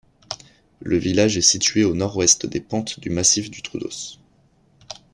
[0.79, 4.17] Le village est situé au nord-ouest des pentes du Massif du Troodos.